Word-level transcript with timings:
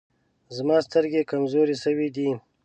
زما 0.57 0.75
سترګي 0.87 1.21
کمزوري 1.31 1.75
سوي 1.83 2.07
دی. 2.15 2.29